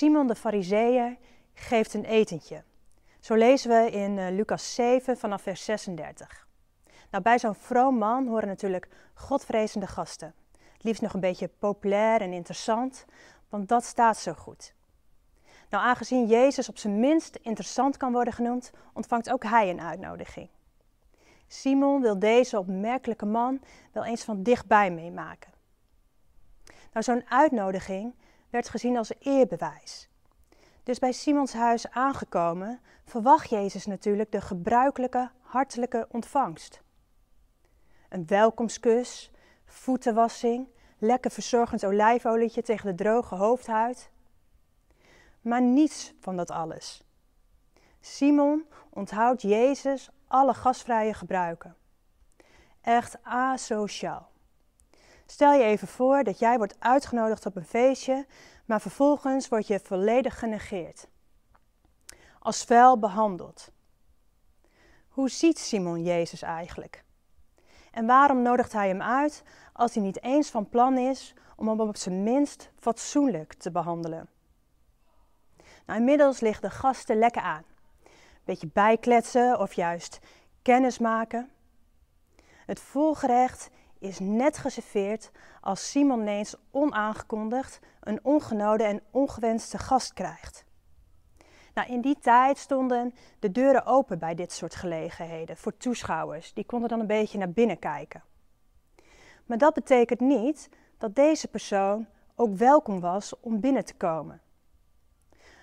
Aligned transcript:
Simon 0.00 0.26
de 0.26 0.34
Fariseeër 0.34 1.16
geeft 1.54 1.94
een 1.94 2.04
etentje. 2.04 2.62
Zo 3.20 3.34
lezen 3.34 3.70
we 3.70 3.90
in 3.90 4.16
uh, 4.16 4.30
Lucas 4.30 4.74
7 4.74 5.16
vanaf 5.16 5.42
vers 5.42 5.64
36. 5.64 6.46
Nou, 7.10 7.22
bij 7.22 7.38
zo'n 7.38 7.54
vroom 7.54 7.98
man 7.98 8.26
horen 8.26 8.48
natuurlijk 8.48 8.88
godvrezende 9.14 9.86
gasten. 9.86 10.34
Het 10.72 10.84
liefst 10.84 11.02
nog 11.02 11.14
een 11.14 11.20
beetje 11.20 11.48
populair 11.48 12.20
en 12.20 12.32
interessant, 12.32 13.04
want 13.48 13.68
dat 13.68 13.84
staat 13.84 14.16
zo 14.16 14.32
goed. 14.32 14.74
Nou, 15.70 15.84
aangezien 15.84 16.26
Jezus 16.26 16.68
op 16.68 16.78
zijn 16.78 17.00
minst 17.00 17.36
interessant 17.42 17.96
kan 17.96 18.12
worden 18.12 18.32
genoemd, 18.32 18.70
ontvangt 18.92 19.30
ook 19.30 19.44
hij 19.44 19.70
een 19.70 19.80
uitnodiging. 19.80 20.48
Simon 21.46 22.00
wil 22.00 22.18
deze 22.18 22.58
opmerkelijke 22.58 23.26
man 23.26 23.60
wel 23.92 24.04
eens 24.04 24.24
van 24.24 24.42
dichtbij 24.42 24.90
meemaken. 24.90 25.52
Nou, 26.92 27.04
zo'n 27.04 27.24
uitnodiging 27.28 28.14
werd 28.50 28.68
gezien 28.68 28.96
als 28.96 29.12
eerbewijs. 29.18 30.08
Dus 30.82 30.98
bij 30.98 31.12
Simons 31.12 31.52
huis 31.52 31.90
aangekomen, 31.90 32.80
verwacht 33.04 33.50
Jezus 33.50 33.86
natuurlijk 33.86 34.32
de 34.32 34.40
gebruikelijke 34.40 35.30
hartelijke 35.40 36.06
ontvangst. 36.10 36.82
Een 38.08 38.26
welkomstkus, 38.26 39.30
voetenwassing, 39.64 40.68
lekker 40.98 41.30
verzorgend 41.30 41.84
olijfolietje 41.84 42.62
tegen 42.62 42.86
de 42.86 43.04
droge 43.04 43.34
hoofdhuid. 43.34 44.10
Maar 45.40 45.62
niets 45.62 46.12
van 46.20 46.36
dat 46.36 46.50
alles. 46.50 47.04
Simon 48.00 48.64
onthoudt 48.90 49.42
Jezus 49.42 50.10
alle 50.26 50.54
gastvrije 50.54 51.14
gebruiken. 51.14 51.76
Echt 52.80 53.18
asociaal. 53.22 54.29
Stel 55.30 55.52
je 55.52 55.64
even 55.64 55.88
voor 55.88 56.24
dat 56.24 56.38
jij 56.38 56.56
wordt 56.56 56.76
uitgenodigd 56.78 57.46
op 57.46 57.56
een 57.56 57.64
feestje, 57.64 58.26
maar 58.64 58.80
vervolgens 58.80 59.48
word 59.48 59.66
je 59.66 59.80
volledig 59.80 60.38
genegeerd. 60.38 61.08
Als 62.38 62.64
vuil 62.64 62.98
behandeld. 62.98 63.70
Hoe 65.08 65.28
ziet 65.28 65.58
Simon 65.58 66.02
Jezus 66.02 66.42
eigenlijk? 66.42 67.04
En 67.90 68.06
waarom 68.06 68.42
nodigt 68.42 68.72
hij 68.72 68.88
hem 68.88 69.02
uit 69.02 69.42
als 69.72 69.94
hij 69.94 70.02
niet 70.02 70.22
eens 70.22 70.50
van 70.50 70.68
plan 70.68 70.98
is 70.98 71.34
om 71.56 71.68
hem 71.68 71.80
op 71.80 71.96
zijn 71.96 72.22
minst 72.22 72.70
fatsoenlijk 72.78 73.54
te 73.54 73.70
behandelen? 73.70 74.28
Nou, 75.86 75.98
inmiddels 75.98 76.40
liggen 76.40 76.62
de 76.62 76.74
gasten 76.74 77.18
lekker 77.18 77.42
aan. 77.42 77.64
Beetje 78.44 78.68
bijkletsen 78.72 79.58
of 79.58 79.72
juist 79.72 80.18
kennis 80.62 80.98
maken. 80.98 81.50
Het 82.66 82.80
volgerecht 82.80 83.70
is 84.00 84.18
net 84.18 84.58
geserveerd 84.58 85.30
als 85.60 85.90
Simon 85.90 86.20
ineens 86.20 86.54
onaangekondigd 86.70 87.80
een 88.00 88.20
ongenode 88.22 88.84
en 88.84 89.02
ongewenste 89.10 89.78
gast 89.78 90.12
krijgt. 90.12 90.64
Nou, 91.74 91.88
in 91.88 92.00
die 92.00 92.18
tijd 92.18 92.58
stonden 92.58 93.14
de 93.38 93.52
deuren 93.52 93.86
open 93.86 94.18
bij 94.18 94.34
dit 94.34 94.52
soort 94.52 94.74
gelegenheden 94.74 95.56
voor 95.56 95.76
toeschouwers. 95.76 96.52
Die 96.52 96.64
konden 96.64 96.88
dan 96.88 97.00
een 97.00 97.06
beetje 97.06 97.38
naar 97.38 97.50
binnen 97.50 97.78
kijken. 97.78 98.22
Maar 99.46 99.58
dat 99.58 99.74
betekent 99.74 100.20
niet 100.20 100.68
dat 100.98 101.14
deze 101.14 101.48
persoon 101.48 102.06
ook 102.34 102.56
welkom 102.56 103.00
was 103.00 103.40
om 103.40 103.60
binnen 103.60 103.84
te 103.84 103.94
komen. 103.94 104.40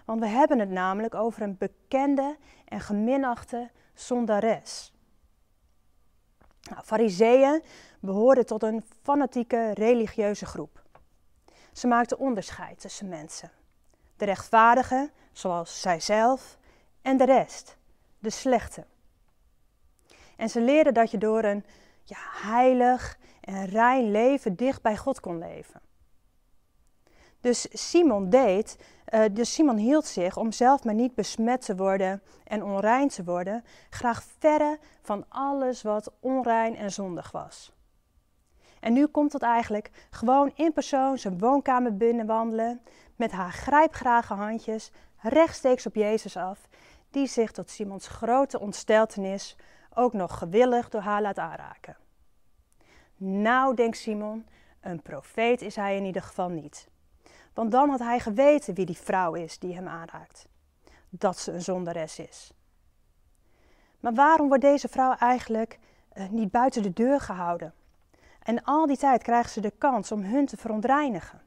Want 0.06 0.20
we 0.20 0.28
hebben 0.28 0.60
het 0.60 0.70
namelijk 0.70 1.16
over 1.16 1.42
een 1.42 1.58
bekende 1.58 2.38
en 2.66 2.80
geminachte 2.80 3.70
zondares. 3.94 4.94
Nou, 6.70 6.84
Fariseeën 6.84 7.64
behoorden 8.00 8.46
tot 8.46 8.64
een 8.64 8.84
fanatieke 9.02 9.74
religieuze 9.74 10.46
groep. 10.46 10.84
Ze 11.74 11.88
maakten 11.88 12.20
onderscheid 12.20 12.80
tussen 12.80 13.08
mensen. 13.10 13.52
De 14.18 14.26
rechtvaardigen, 14.26 15.12
zoals 15.32 15.82
zijzelf, 15.82 16.58
en 17.02 17.18
de 17.18 17.26
rest, 17.26 17.78
de 18.20 18.30
slechte. 18.30 18.86
En 20.36 20.50
ze 20.50 20.62
leerden 20.62 20.94
dat 20.94 21.12
je 21.12 21.18
door 21.18 21.44
een 21.44 21.66
ja, 22.04 22.18
heilig 22.20 23.18
en 23.42 23.66
rein 23.66 24.12
leven 24.12 24.56
dicht 24.56 24.82
bij 24.82 24.98
God 24.98 25.20
kon 25.20 25.38
leven. 25.38 25.82
Dus 27.48 27.68
Simon 27.90 28.30
deed, 28.30 28.78
uh, 29.14 29.24
dus 29.32 29.54
Simon 29.54 29.78
hield 29.78 30.06
zich 30.06 30.38
om 30.38 30.52
zelf 30.52 30.84
maar 30.84 30.94
niet 30.94 31.16
besmet 31.16 31.66
te 31.66 31.76
worden 31.76 32.22
en 32.44 32.64
onrein 32.64 33.08
te 33.08 33.24
worden, 33.24 33.64
graag 33.90 34.24
verre 34.40 34.80
van 35.02 35.26
alles 35.30 35.82
wat 35.82 36.12
onrein 36.20 36.76
en 36.76 36.92
zondig 36.92 37.32
was. 37.32 37.72
En 38.80 38.94
nu 38.94 39.08
komt 39.08 39.34
het 39.34 39.42
eigenlijk 39.42 39.92
gewoon 40.10 40.52
in 40.56 40.74
persoon 40.74 41.18
zijn 41.18 41.40
woonkamer 41.40 41.98
binnenwandelen 41.98 42.82
met 43.16 43.32
haar 43.32 43.52
grijpgrage 43.52 44.34
handjes 44.34 44.92
rechtstreeks 45.18 45.86
op 45.86 45.96
Jezus 45.96 46.38
af, 46.38 46.68
die 47.12 47.28
zich 47.28 47.52
tot 47.52 47.70
Simons 47.70 48.08
grote 48.08 48.60
ontsteltenis 48.60 49.56
ook 49.94 50.14
nog 50.14 50.38
gewillig 50.38 50.90
door 50.90 51.02
haar 51.02 51.22
laat 51.22 51.40
aanraken. 51.40 51.98
Nou, 53.18 53.76
denkt 53.76 53.98
Simon, 53.98 54.48
een 54.82 55.02
profeet 55.02 55.62
is 55.62 55.76
hij 55.76 55.96
in 55.96 56.06
ieder 56.06 56.22
geval 56.22 56.50
niet. 56.50 56.88
Want 57.58 57.72
dan 57.72 57.90
had 57.90 58.00
hij 58.00 58.20
geweten 58.20 58.74
wie 58.74 58.86
die 58.86 58.98
vrouw 58.98 59.34
is 59.34 59.60
die 59.60 59.76
hem 59.76 59.88
aanraakt. 59.88 60.48
Dat 61.10 61.38
ze 61.38 61.52
een 61.52 61.62
zondares 61.62 62.20
is. 62.20 62.52
Maar 64.00 64.14
waarom 64.14 64.48
wordt 64.48 64.64
deze 64.64 64.88
vrouw 64.88 65.14
eigenlijk 65.14 65.80
uh, 66.14 66.30
niet 66.30 66.52
buiten 66.52 66.82
de 66.82 66.94
deur 66.94 67.20
gehouden? 67.20 67.74
En 68.44 68.64
al 68.64 68.86
die 68.86 68.98
tijd 68.98 69.24
krijgen 69.24 69.52
ze 69.52 69.62
de 69.62 69.72
kans 69.78 70.12
om 70.12 70.22
hun 70.22 70.46
te 70.46 70.58
verontreinigen. 70.58 71.42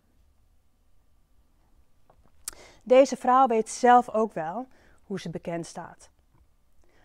Deze 2.82 3.16
vrouw 3.16 3.46
weet 3.46 3.68
zelf 3.68 4.08
ook 4.08 4.32
wel 4.32 4.66
hoe 5.04 5.20
ze 5.20 5.30
bekend 5.30 5.66
staat. 5.66 6.10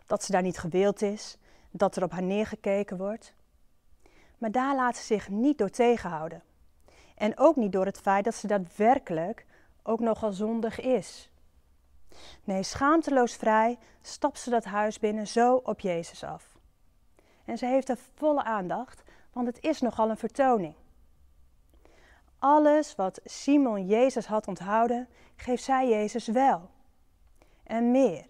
Dat 0.05 0.23
ze 0.23 0.31
daar 0.31 0.41
niet 0.41 0.57
gewild 0.57 1.01
is, 1.01 1.37
dat 1.71 1.95
er 1.95 2.03
op 2.03 2.11
haar 2.11 2.23
neergekeken 2.23 2.97
wordt. 2.97 3.33
Maar 4.37 4.51
daar 4.51 4.75
laat 4.75 4.97
ze 4.97 5.03
zich 5.03 5.29
niet 5.29 5.57
door 5.57 5.69
tegenhouden. 5.69 6.41
En 7.15 7.37
ook 7.37 7.55
niet 7.55 7.71
door 7.71 7.85
het 7.85 7.97
feit 7.97 8.23
dat 8.23 8.35
ze 8.35 8.47
daadwerkelijk 8.47 9.45
ook 9.83 9.99
nogal 9.99 10.31
zondig 10.31 10.79
is. 10.79 11.29
Nee, 12.43 12.63
schaamteloos 12.63 13.35
vrij 13.35 13.77
stapt 14.01 14.39
ze 14.39 14.49
dat 14.49 14.63
huis 14.63 14.99
binnen 14.99 15.27
zo 15.27 15.55
op 15.55 15.79
Jezus 15.79 16.23
af. 16.23 16.57
En 17.45 17.57
ze 17.57 17.65
heeft 17.65 17.89
er 17.89 17.97
volle 18.15 18.43
aandacht, 18.43 19.03
want 19.31 19.47
het 19.47 19.63
is 19.63 19.81
nogal 19.81 20.09
een 20.09 20.17
vertoning. 20.17 20.75
Alles 22.39 22.95
wat 22.95 23.19
Simon 23.23 23.85
Jezus 23.85 24.25
had 24.25 24.47
onthouden, 24.47 25.07
geeft 25.35 25.63
zij 25.63 25.89
Jezus 25.89 26.27
wel. 26.27 26.69
En 27.63 27.91
meer. 27.91 28.25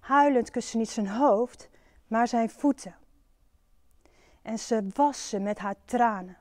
Huilend 0.00 0.50
kust 0.50 0.68
ze 0.68 0.76
niet 0.76 0.90
zijn 0.90 1.08
hoofd, 1.08 1.68
maar 2.06 2.28
zijn 2.28 2.50
voeten. 2.50 2.96
En 4.42 4.58
ze 4.58 4.86
was 4.94 5.28
ze 5.28 5.38
met 5.38 5.58
haar 5.58 5.74
tranen. 5.84 6.36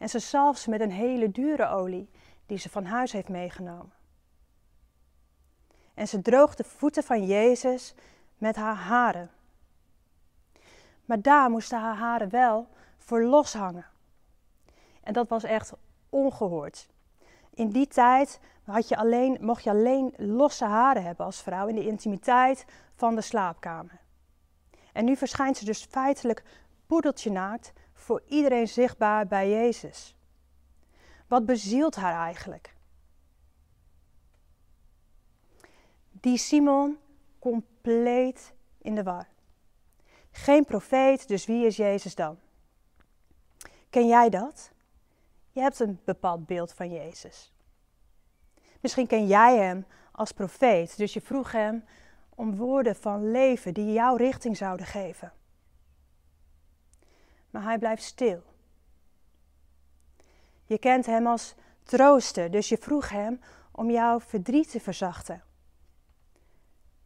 En 0.00 0.08
ze 0.08 0.18
zalf 0.18 0.58
ze 0.58 0.70
met 0.70 0.80
een 0.80 0.90
hele 0.90 1.30
dure 1.30 1.68
olie 1.68 2.10
die 2.46 2.58
ze 2.58 2.68
van 2.68 2.84
huis 2.84 3.12
heeft 3.12 3.28
meegenomen. 3.28 3.92
En 5.94 6.08
ze 6.08 6.22
droogt 6.22 6.56
de 6.56 6.64
voeten 6.64 7.02
van 7.02 7.26
Jezus 7.26 7.94
met 8.38 8.56
haar 8.56 8.74
haren. 8.74 9.30
Maar 11.04 11.22
daar 11.22 11.50
moesten 11.50 11.78
haar 11.78 11.96
haren 11.96 12.30
wel 12.30 12.68
voor 12.98 13.22
loshangen. 13.22 13.86
En 15.02 15.12
dat 15.12 15.28
was 15.28 15.44
echt 15.44 15.72
ongehoord. 16.08 16.88
In 17.54 17.70
die 17.70 17.86
tijd 17.86 18.40
had 18.64 18.88
je 18.88 18.96
alleen, 18.96 19.38
mocht 19.40 19.64
je 19.64 19.70
alleen 19.70 20.14
losse 20.16 20.64
haren 20.64 21.04
hebben 21.04 21.26
als 21.26 21.42
vrouw 21.42 21.66
in 21.66 21.74
de 21.74 21.86
intimiteit 21.86 22.64
van 22.94 23.14
de 23.14 23.20
slaapkamer. 23.20 24.00
En 24.92 25.04
nu 25.04 25.16
verschijnt 25.16 25.56
ze 25.56 25.64
dus 25.64 25.84
feitelijk 25.84 26.42
poedeltje 26.86 27.30
naakt 27.30 27.72
voor 28.00 28.22
iedereen 28.26 28.68
zichtbaar 28.68 29.26
bij 29.26 29.50
Jezus. 29.50 30.14
Wat 31.26 31.46
bezielt 31.46 31.94
haar 31.94 32.24
eigenlijk? 32.24 32.74
Die 36.10 36.38
Simon 36.38 36.98
compleet 37.38 38.54
in 38.78 38.94
de 38.94 39.02
war. 39.02 39.28
Geen 40.30 40.64
profeet, 40.64 41.28
dus 41.28 41.46
wie 41.46 41.66
is 41.66 41.76
Jezus 41.76 42.14
dan? 42.14 42.38
Ken 43.90 44.06
jij 44.06 44.28
dat? 44.28 44.70
Je 45.50 45.60
hebt 45.60 45.80
een 45.80 46.00
bepaald 46.04 46.46
beeld 46.46 46.72
van 46.72 46.92
Jezus. 46.92 47.52
Misschien 48.80 49.06
ken 49.06 49.26
jij 49.26 49.56
hem 49.56 49.86
als 50.12 50.32
profeet, 50.32 50.96
dus 50.96 51.12
je 51.12 51.20
vroeg 51.20 51.52
hem 51.52 51.84
om 52.34 52.56
woorden 52.56 52.96
van 52.96 53.30
leven 53.30 53.74
die 53.74 53.92
jouw 53.92 54.16
richting 54.16 54.56
zouden 54.56 54.86
geven. 54.86 55.32
Maar 57.50 57.62
hij 57.62 57.78
blijft 57.78 58.02
stil. 58.02 58.42
Je 60.64 60.78
kent 60.78 61.06
hem 61.06 61.26
als 61.26 61.54
trooster, 61.82 62.50
dus 62.50 62.68
je 62.68 62.78
vroeg 62.78 63.08
hem 63.08 63.40
om 63.72 63.90
jouw 63.90 64.20
verdriet 64.20 64.70
te 64.70 64.80
verzachten. 64.80 65.42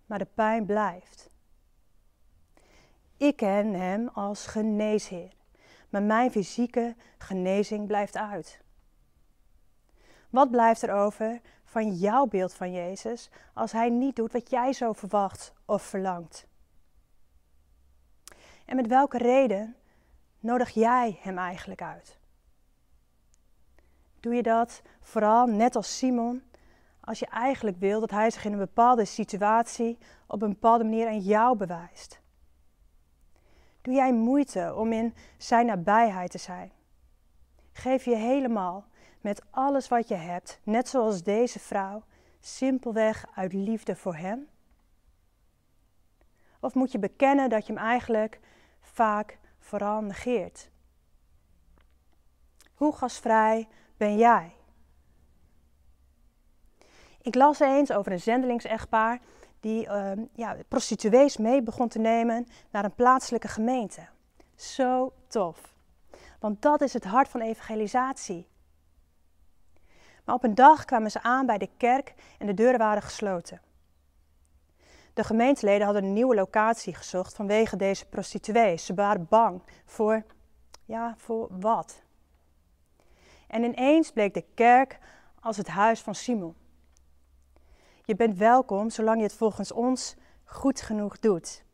Maar 0.06 0.18
de 0.18 0.28
pijn 0.34 0.66
blijft. 0.66 1.30
Ik 3.16 3.36
ken 3.36 3.74
hem 3.74 4.08
als 4.08 4.46
geneesheer 4.46 5.32
maar 5.94 6.02
mijn 6.02 6.30
fysieke 6.30 6.96
genezing 7.18 7.86
blijft 7.86 8.16
uit. 8.16 8.60
Wat 10.30 10.50
blijft 10.50 10.82
er 10.82 10.92
over 10.92 11.40
van 11.64 11.94
jouw 11.94 12.26
beeld 12.26 12.54
van 12.54 12.72
Jezus 12.72 13.30
als 13.52 13.72
Hij 13.72 13.90
niet 13.90 14.16
doet 14.16 14.32
wat 14.32 14.50
jij 14.50 14.72
zo 14.72 14.92
verwacht 14.92 15.52
of 15.64 15.82
verlangt? 15.82 16.46
En 18.64 18.76
met 18.76 18.86
welke 18.86 19.18
reden 19.18 19.76
nodig 20.44 20.70
jij 20.70 21.18
Hem 21.20 21.38
eigenlijk 21.38 21.82
uit? 21.82 22.18
Doe 24.20 24.34
je 24.34 24.42
dat 24.42 24.82
vooral 25.00 25.46
net 25.46 25.76
als 25.76 25.98
Simon, 25.98 26.42
als 27.00 27.18
je 27.18 27.26
eigenlijk 27.26 27.78
wil 27.78 28.00
dat 28.00 28.10
Hij 28.10 28.30
zich 28.30 28.44
in 28.44 28.52
een 28.52 28.58
bepaalde 28.58 29.04
situatie 29.04 29.98
op 30.26 30.42
een 30.42 30.48
bepaalde 30.48 30.84
manier 30.84 31.06
aan 31.06 31.20
jou 31.20 31.56
bewijst? 31.56 32.20
Doe 33.82 33.94
jij 33.94 34.12
moeite 34.12 34.74
om 34.76 34.92
in 34.92 35.14
Zijn 35.38 35.66
nabijheid 35.66 36.30
te 36.30 36.38
zijn? 36.38 36.72
Geef 37.72 38.04
je 38.04 38.16
helemaal 38.16 38.84
met 39.20 39.42
alles 39.50 39.88
wat 39.88 40.08
je 40.08 40.14
hebt, 40.14 40.60
net 40.62 40.88
zoals 40.88 41.22
deze 41.22 41.58
vrouw, 41.58 42.04
simpelweg 42.40 43.26
uit 43.34 43.52
liefde 43.52 43.96
voor 43.96 44.16
Hem? 44.16 44.48
Of 46.60 46.74
moet 46.74 46.92
je 46.92 46.98
bekennen 46.98 47.50
dat 47.50 47.66
je 47.66 47.72
Hem 47.72 47.82
eigenlijk 47.82 48.40
vaak 48.80 49.38
vooral 49.64 50.00
negeert? 50.00 50.70
Hoe 52.74 52.96
gasvrij 52.96 53.68
ben 53.96 54.16
jij? 54.16 54.56
Ik 57.20 57.34
las 57.34 57.60
eens 57.60 57.92
over 57.92 58.12
een 58.12 58.20
zendelingsechtpaar 58.20 59.20
die 59.60 59.86
uh, 59.86 60.10
ja, 60.32 60.56
prostituees 60.68 61.36
mee 61.36 61.62
begon 61.62 61.88
te 61.88 61.98
nemen 61.98 62.46
naar 62.70 62.84
een 62.84 62.94
plaatselijke 62.94 63.48
gemeente. 63.48 64.06
Zo 64.56 65.12
tof. 65.26 65.74
Want 66.38 66.62
dat 66.62 66.80
is 66.80 66.92
het 66.92 67.04
hart 67.04 67.28
van 67.28 67.40
evangelisatie. 67.40 68.48
Maar 70.24 70.34
op 70.34 70.44
een 70.44 70.54
dag 70.54 70.84
kwamen 70.84 71.10
ze 71.10 71.22
aan 71.22 71.46
bij 71.46 71.58
de 71.58 71.70
kerk 71.76 72.14
en 72.38 72.46
de 72.46 72.54
deuren 72.54 72.78
waren 72.78 73.02
gesloten. 73.02 73.60
De 75.14 75.24
gemeenteleden 75.24 75.84
hadden 75.84 76.04
een 76.04 76.12
nieuwe 76.12 76.34
locatie 76.34 76.94
gezocht 76.94 77.34
vanwege 77.34 77.76
deze 77.76 78.06
prostituees. 78.06 78.84
Ze 78.84 78.94
waren 78.94 79.26
bang 79.28 79.62
voor, 79.84 80.24
ja, 80.84 81.14
voor 81.16 81.48
wat? 81.50 82.02
En 83.46 83.64
ineens 83.64 84.10
bleek 84.10 84.34
de 84.34 84.44
kerk 84.54 84.98
als 85.40 85.56
het 85.56 85.68
huis 85.68 86.00
van 86.00 86.14
Simon. 86.14 86.54
Je 88.04 88.14
bent 88.14 88.38
welkom 88.38 88.90
zolang 88.90 89.16
je 89.16 89.22
het 89.22 89.34
volgens 89.34 89.72
ons 89.72 90.14
goed 90.44 90.80
genoeg 90.80 91.18
doet. 91.18 91.64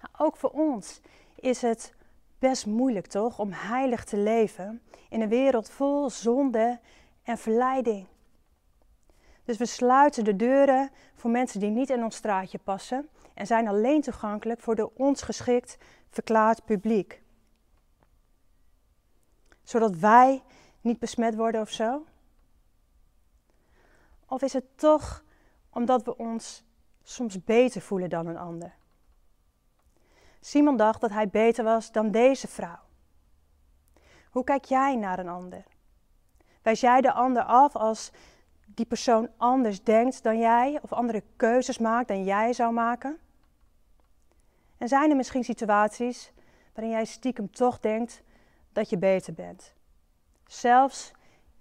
Nou, 0.00 0.14
ook 0.18 0.36
voor 0.36 0.50
ons 0.50 1.00
is 1.34 1.62
het 1.62 1.94
best 2.38 2.66
moeilijk 2.66 3.06
toch 3.06 3.38
om 3.38 3.52
heilig 3.52 4.04
te 4.04 4.16
leven 4.16 4.82
in 5.08 5.20
een 5.20 5.28
wereld 5.28 5.70
vol 5.70 6.10
zonde 6.10 6.80
en 7.22 7.38
verleiding. 7.38 8.06
Dus 9.44 9.56
we 9.56 9.66
sluiten 9.66 10.24
de 10.24 10.36
deuren 10.36 10.90
voor 11.14 11.30
mensen 11.30 11.60
die 11.60 11.70
niet 11.70 11.90
in 11.90 12.04
ons 12.04 12.16
straatje 12.16 12.58
passen 12.58 13.08
en 13.34 13.46
zijn 13.46 13.68
alleen 13.68 14.00
toegankelijk 14.00 14.60
voor 14.60 14.74
de 14.74 14.94
ons 14.94 15.22
geschikt 15.22 15.78
verklaard 16.08 16.64
publiek. 16.64 17.22
Zodat 19.62 19.96
wij 19.96 20.42
niet 20.80 20.98
besmet 20.98 21.34
worden 21.34 21.60
of 21.60 21.70
zo? 21.70 22.04
Of 24.26 24.42
is 24.42 24.52
het 24.52 24.78
toch 24.78 25.24
omdat 25.70 26.04
we 26.04 26.16
ons 26.16 26.64
soms 27.02 27.44
beter 27.44 27.80
voelen 27.80 28.10
dan 28.10 28.26
een 28.26 28.38
ander? 28.38 28.74
Simon 30.40 30.76
dacht 30.76 31.00
dat 31.00 31.10
hij 31.10 31.28
beter 31.28 31.64
was 31.64 31.92
dan 31.92 32.10
deze 32.10 32.48
vrouw. 32.48 32.82
Hoe 34.30 34.44
kijk 34.44 34.64
jij 34.64 34.96
naar 34.96 35.18
een 35.18 35.28
ander? 35.28 35.64
Wijs 36.62 36.80
jij 36.80 37.00
de 37.00 37.12
ander 37.12 37.42
af 37.42 37.76
als 37.76 38.10
die 38.74 38.86
persoon 38.86 39.28
anders 39.36 39.82
denkt 39.82 40.22
dan 40.22 40.38
jij 40.38 40.78
of 40.82 40.92
andere 40.92 41.22
keuzes 41.36 41.78
maakt 41.78 42.08
dan 42.08 42.24
jij 42.24 42.52
zou 42.52 42.72
maken? 42.72 43.18
En 44.78 44.88
zijn 44.88 45.10
er 45.10 45.16
misschien 45.16 45.44
situaties 45.44 46.32
waarin 46.74 46.92
jij 46.92 47.04
stiekem 47.04 47.50
toch 47.50 47.80
denkt 47.80 48.22
dat 48.72 48.90
je 48.90 48.98
beter 48.98 49.34
bent? 49.34 49.74
Zelfs 50.46 51.12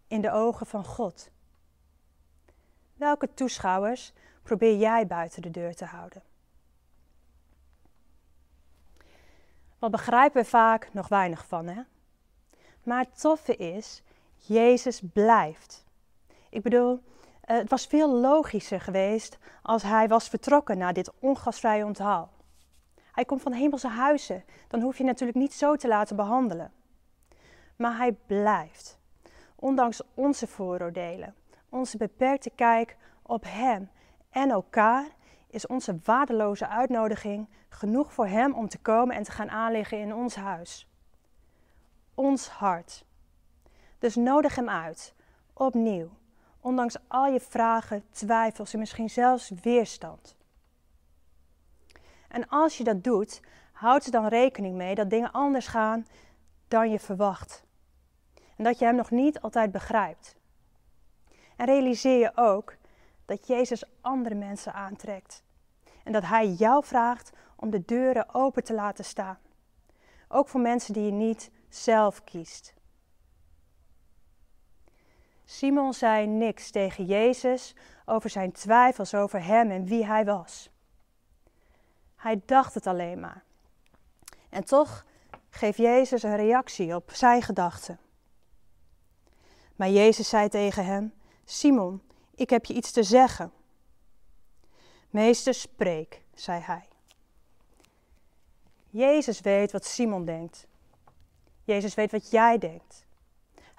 in 0.08 0.22
de 0.22 0.32
ogen 0.32 0.66
van 0.66 0.86
God. 0.86 1.30
Welke 2.96 3.34
toeschouwers 3.34 4.14
probeer 4.44 4.78
jij 4.78 5.08
buiten 5.08 5.42
de 5.42 5.52
deur 5.52 5.76
te 5.76 5.86
houden? 5.86 6.24
Wat 9.80 9.92
begrijpen 9.92 10.42
we 10.42 10.50
vaak 10.50 10.94
nog 10.94 11.08
weinig 11.08 11.48
van, 11.48 11.68
hè? 11.68 11.82
Maar 12.84 13.00
het 13.00 13.20
toffe 13.20 13.56
is, 13.56 14.02
Jezus 14.36 15.02
blijft. 15.14 15.83
Ik 16.54 16.62
bedoel, 16.62 17.00
eh, 17.42 17.58
het 17.58 17.70
was 17.70 17.86
veel 17.86 18.10
logischer 18.10 18.82
geweest 18.82 19.38
als 19.62 19.84
hij 19.84 20.08
was 20.08 20.30
vertrokken 20.30 20.78
naar 20.78 20.94
dit 20.94 21.12
ongastvrije 21.20 21.86
onthaal. 21.86 22.32
Hij 23.12 23.26
komt 23.26 23.42
van 23.42 23.52
hemelse 23.52 23.88
huizen, 23.88 24.44
dan 24.68 24.82
hoef 24.82 24.98
je 24.98 25.04
natuurlijk 25.04 25.38
niet 25.38 25.54
zo 25.54 25.76
te 25.76 25.88
laten 25.88 26.16
behandelen. 26.16 26.72
Maar 27.76 27.98
hij 27.98 28.12
blijft, 28.26 29.00
ondanks 29.56 30.02
onze 30.14 30.48
vooroordelen, 30.48 31.36
onze 31.70 31.98
beperkte 31.98 32.50
kijk 32.50 32.98
op 33.22 33.44
hem 33.48 33.90
en 34.30 34.50
elkaar 34.50 35.06
is 35.48 35.68
onze 35.68 36.00
waardeloze 36.04 36.68
uitnodiging 36.68 37.50
genoeg 37.70 38.14
voor 38.14 38.28
Hem 38.28 38.54
om 38.54 38.68
te 38.68 38.78
komen 38.78 39.16
en 39.16 39.24
te 39.24 39.32
gaan 39.32 39.50
aanleggen 39.50 40.00
in 40.00 40.14
ons 40.14 40.36
huis. 40.36 40.88
Ons 42.14 42.48
hart. 42.48 43.06
Dus 44.00 44.16
nodig 44.16 44.56
Hem 44.56 44.70
uit, 44.70 45.14
opnieuw, 45.54 46.10
ondanks 46.64 46.96
al 47.08 47.26
je 47.26 47.40
vragen, 47.40 48.04
twijfels 48.12 48.74
en 48.74 48.80
misschien 48.80 49.10
zelfs 49.10 49.52
weerstand. 49.62 50.36
En 52.28 52.48
als 52.48 52.78
je 52.78 52.84
dat 52.84 53.04
doet, 53.04 53.42
houd 53.72 54.06
er 54.06 54.12
dan 54.12 54.28
rekening 54.28 54.76
mee 54.76 54.96
dat 54.96 55.10
dingen 55.10 55.32
anders 55.32 55.68
gaan 55.68 56.08
dan 56.68 56.92
je 56.92 57.00
verwacht. 57.00 57.64
En 58.56 58.64
dat 58.64 58.80
je 58.80 58.86
Hem 58.86 58.96
nog 58.96 59.12
niet 59.12 59.42
altijd 59.42 59.72
begrijpt. 59.72 60.36
En 61.56 61.66
realiseer 61.66 62.20
je 62.20 62.32
ook 62.36 62.76
dat 63.26 63.48
Jezus 63.48 63.84
andere 64.02 64.36
mensen 64.36 64.74
aantrekt. 64.74 65.44
En 66.04 66.12
dat 66.12 66.24
Hij 66.24 66.48
jou 66.48 66.86
vraagt 66.86 67.32
om 67.56 67.70
de 67.70 67.86
deuren 67.86 68.34
open 68.34 68.64
te 68.64 68.74
laten 68.74 69.06
staan. 69.06 69.38
Ook 70.28 70.48
voor 70.48 70.62
mensen 70.62 70.94
die 70.94 71.04
je 71.04 71.12
niet 71.12 71.52
zelf 71.70 72.24
kiest. 72.24 72.74
Simon 75.46 75.94
zei 75.94 76.28
niks 76.28 76.72
tegen 76.72 77.06
Jezus 77.06 77.76
over 78.06 78.30
zijn 78.30 78.52
twijfels 78.52 79.14
over 79.14 79.44
hem 79.44 79.72
en 79.72 79.86
wie 79.86 80.06
hij 80.06 80.26
was. 80.26 80.70
Hij 82.16 82.42
dacht 82.46 82.74
het 82.74 82.88
alleen 82.88 83.20
maar. 83.20 83.44
En 84.50 84.64
toch 84.64 85.06
geeft 85.50 85.78
Jezus 85.78 86.24
een 86.24 86.36
reactie 86.36 86.96
op 86.96 87.12
zijn 87.14 87.42
gedachten. 87.42 88.00
Maar 89.76 89.90
Jezus 89.90 90.30
zei 90.30 90.50
tegen 90.50 90.86
hem: 90.86 91.14
Simon, 91.46 92.02
ik 92.36 92.50
heb 92.50 92.66
je 92.66 92.74
iets 92.74 92.92
te 92.92 93.04
zeggen. 93.04 93.52
Meester, 95.10 95.54
spreek, 95.54 96.22
zei 96.34 96.62
hij. 96.62 96.88
Jezus 98.90 99.42
weet 99.42 99.72
wat 99.72 99.86
Simon 99.86 100.26
denkt. 100.26 100.68
Jezus 101.64 101.94
weet 101.94 102.12
wat 102.12 102.32
jij 102.32 102.58
denkt. 102.58 103.06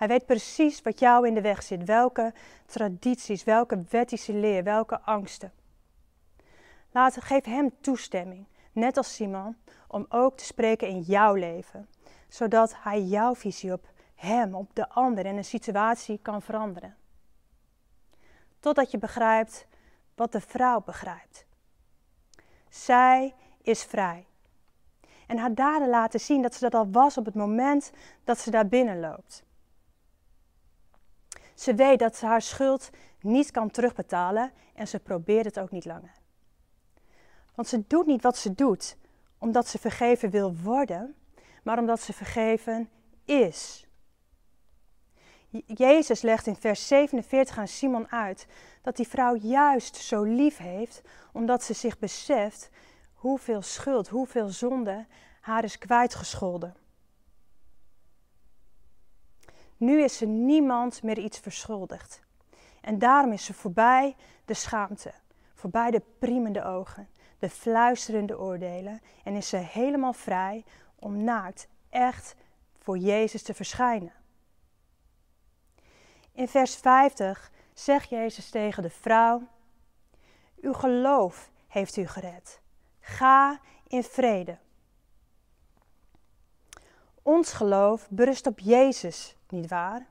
Hij 0.05 0.13
weet 0.13 0.27
precies 0.27 0.83
wat 0.83 0.99
jou 0.99 1.27
in 1.27 1.35
de 1.35 1.41
weg 1.41 1.63
zit, 1.63 1.85
welke 1.85 2.33
tradities, 2.67 3.45
welke 3.45 3.85
wettische 3.91 4.33
leer, 4.33 4.65
welke 4.65 5.01
angsten. 5.01 5.53
Laat, 6.91 7.23
geef 7.23 7.45
hem 7.45 7.71
toestemming, 7.81 8.47
net 8.73 8.97
als 8.97 9.15
Simon, 9.15 9.57
om 9.89 10.07
ook 10.09 10.37
te 10.37 10.45
spreken 10.45 10.89
in 10.89 11.01
jouw 11.01 11.35
leven, 11.35 11.89
zodat 12.29 12.75
hij 12.77 13.03
jouw 13.03 13.35
visie 13.35 13.73
op 13.73 13.89
hem, 14.15 14.55
op 14.55 14.75
de 14.75 14.89
ander 14.89 15.27
en 15.27 15.37
een 15.37 15.45
situatie 15.45 16.19
kan 16.23 16.43
veranderen. 16.43 16.97
Totdat 18.61 18.91
je 18.91 18.99
begrijpt 18.99 19.67
wat 20.15 20.33
de 20.33 20.41
vrouw 20.41 20.81
begrijpt. 20.81 21.47
Zij 22.69 23.35
is 23.63 23.85
vrij. 23.85 24.27
En 25.27 25.39
haar 25.39 25.55
daden 25.55 25.89
laten 25.89 26.21
zien 26.21 26.43
dat 26.43 26.55
ze 26.55 26.61
dat 26.61 26.75
al 26.75 26.91
was 26.91 27.19
op 27.19 27.25
het 27.25 27.35
moment 27.35 27.93
dat 28.25 28.39
ze 28.39 28.51
daar 28.51 28.67
binnenloopt. 28.67 29.45
Ze 31.55 31.75
weet 31.75 31.99
dat 31.99 32.17
ze 32.17 32.27
haar 32.27 32.43
schuld 32.43 32.91
niet 33.21 33.51
kan 33.51 33.71
terugbetalen 33.71 34.53
en 34.75 34.89
ze 34.89 34.99
probeert 34.99 35.45
het 35.45 35.61
ook 35.61 35.71
niet 35.71 35.85
langer. 35.85 36.13
Want 37.55 37.69
ze 37.69 37.85
doet 37.87 38.07
niet 38.07 38.23
wat 38.23 38.37
ze 38.37 38.55
doet 38.55 38.97
omdat 39.39 39.69
ze 39.69 39.79
vergeven 39.79 40.31
wil 40.31 40.57
worden, 40.57 41.15
maar 41.63 41.79
omdat 41.79 42.01
ze 42.01 42.13
vergeven 42.13 42.89
is. 43.25 43.87
Jezus 45.67 46.23
legt 46.23 46.47
in 46.47 46.57
vers 46.57 46.87
47 46.87 47.59
aan 47.59 47.69
Simon 47.69 48.11
uit 48.11 48.47
dat 48.83 48.97
die 48.97 49.09
vrouw 49.09 49.37
juist 49.37 49.97
zo 49.97 50.23
lief 50.23 50.57
heeft, 50.57 51.03
omdat 51.33 51.63
ze 51.63 51.75
zich 51.75 51.99
beseft 51.99 52.71
hoeveel 53.13 53.63
schuld, 53.63 54.09
hoeveel 54.09 54.49
zonde 54.49 55.07
haar 55.41 55.65
is 55.65 55.79
kwijtgescholden. 55.79 56.75
Nu 59.85 60.03
is 60.03 60.17
ze 60.17 60.27
niemand 60.27 61.03
meer 61.03 61.19
iets 61.19 61.39
verschuldigd. 61.39 62.21
En 62.81 62.99
daarom 62.99 63.33
is 63.33 63.45
ze 63.45 63.55
voorbij 63.55 64.17
de 64.45 64.55
schaamte, 64.55 65.13
voorbij 65.55 65.91
de 65.91 66.03
priemende 66.19 66.65
ogen, 66.65 67.09
de 67.39 67.51
fluisterende 67.51 68.39
oordelen 68.39 69.01
en 69.25 69.35
is 69.35 69.49
ze 69.49 69.57
helemaal 69.57 70.13
vrij 70.13 70.65
om 70.95 71.25
naakt 71.25 71.69
echt 71.91 72.37
voor 72.79 72.99
Jezus 72.99 73.43
te 73.43 73.55
verschijnen. 73.55 74.13
In 76.33 76.49
vers 76.49 76.77
50 76.77 77.51
zegt 77.73 78.09
Jezus 78.09 78.51
tegen 78.51 78.83
de 78.83 78.91
vrouw: 78.91 79.43
Uw 80.61 80.73
geloof 80.73 81.51
heeft 81.69 81.97
u 81.97 82.07
gered. 82.07 82.61
Ga 83.01 83.61
in 83.87 84.03
vrede. 84.03 84.59
Ons 87.23 87.53
geloof 87.53 88.09
berust 88.11 88.47
op 88.47 88.59
Jezus, 88.59 89.37
niet 89.55 89.71
waar? 89.71 90.07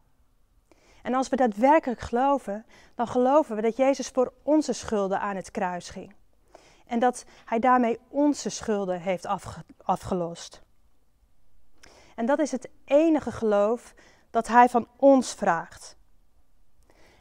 En 1.04 1.14
als 1.14 1.30
we 1.30 1.36
daadwerkelijk 1.36 2.00
geloven, 2.00 2.66
dan 2.96 3.08
geloven 3.08 3.56
we 3.56 3.62
dat 3.62 3.78
Jezus 3.78 4.08
voor 4.08 4.34
onze 4.44 4.74
schulden 4.74 5.20
aan 5.20 5.36
het 5.36 5.52
kruis 5.52 5.90
ging. 5.90 6.16
En 6.86 7.00
dat 7.00 7.26
Hij 7.46 7.60
daarmee 7.60 8.00
onze 8.08 8.50
schulden 8.50 9.02
heeft 9.02 9.26
afgelost. 9.84 10.62
En 12.16 12.26
dat 12.26 12.40
is 12.40 12.52
het 12.52 12.70
enige 12.86 13.32
geloof 13.32 13.94
dat 14.30 14.48
Hij 14.48 14.70
van 14.70 14.88
ons 14.96 15.34
vraagt. 15.34 15.98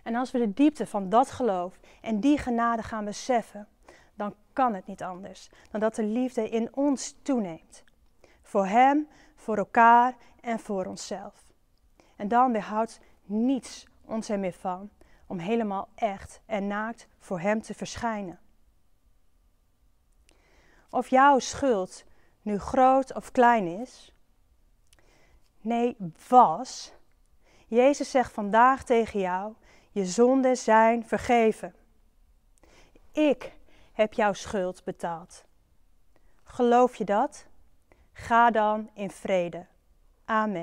En 0.03 0.15
als 0.15 0.31
we 0.31 0.39
de 0.39 0.53
diepte 0.53 0.87
van 0.87 1.09
dat 1.09 1.31
geloof 1.31 1.79
en 2.01 2.21
die 2.21 2.39
genade 2.39 2.83
gaan 2.83 3.05
beseffen, 3.05 3.69
dan 4.15 4.35
kan 4.53 4.75
het 4.75 4.87
niet 4.87 5.03
anders 5.03 5.51
dan 5.71 5.81
dat 5.81 5.95
de 5.95 6.05
liefde 6.05 6.49
in 6.49 6.77
ons 6.77 7.15
toeneemt. 7.23 7.85
Voor 8.43 8.67
Hem, 8.67 9.09
voor 9.37 9.57
elkaar 9.57 10.15
en 10.41 10.59
voor 10.59 10.87
onszelf. 10.87 11.52
En 12.17 12.29
dan 12.29 12.53
weerhoudt 12.53 13.01
niets 13.25 13.87
ons 14.05 14.29
er 14.29 14.39
meer 14.39 14.53
van 14.53 14.91
om 15.27 15.39
helemaal 15.39 15.89
echt 15.95 16.41
en 16.47 16.67
naakt 16.67 17.07
voor 17.19 17.41
Hem 17.41 17.63
te 17.63 17.75
verschijnen. 17.75 18.41
Of 20.91 21.09
jouw 21.09 21.39
schuld 21.39 22.05
nu 22.43 22.59
groot 22.59 23.15
of 23.15 23.31
klein 23.31 23.67
is, 23.67 24.15
nee, 25.61 25.97
was. 26.29 26.93
Jezus 27.67 28.11
zegt 28.11 28.33
vandaag 28.33 28.85
tegen 28.85 29.21
jou: 29.21 29.55
je 29.91 30.05
zonden 30.07 30.57
zijn 30.57 31.07
vergeven. 31.07 31.75
Ik 33.13 33.53
heb 33.93 34.13
jouw 34.13 34.33
schuld 34.33 34.85
betaald. 34.85 35.45
Geloof 36.43 36.97
je 36.97 37.05
dat? 37.05 37.47
Ga 38.13 38.51
dan 38.51 38.91
in 38.95 39.11
vrede. 39.11 39.67
Amen. 40.25 40.61